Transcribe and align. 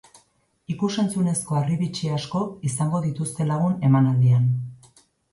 Ikus-entzunezko 0.75 1.57
harribitxi 1.59 2.09
asko 2.15 2.41
izango 2.69 3.01
dituzte 3.03 3.47
lagun 3.51 3.75
emanaldian. 3.91 4.49